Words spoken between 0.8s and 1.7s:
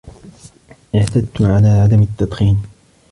اعتدت على